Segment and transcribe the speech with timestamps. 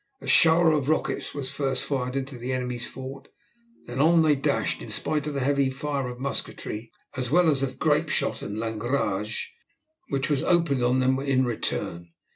[0.19, 3.27] A shower of rockets was first fired into the enemy's fort,
[3.87, 7.47] and then on they dashed, in spite of the heavy fire of musketry, as well
[7.47, 9.53] as of grape shot and langrage,
[10.09, 12.07] which was opened on them in return.